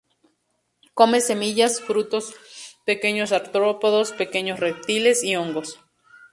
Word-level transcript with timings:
Come 0.95 1.21
semillas, 1.21 1.79
frutos, 1.79 2.33
pequeños 2.87 3.31
artrópodos, 3.31 4.13
pequeños 4.13 4.59
reptiles 4.59 5.23
y 5.23 5.35
hongos. 5.35 5.79